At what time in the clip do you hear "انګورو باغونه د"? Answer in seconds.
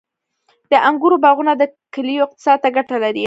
0.87-1.63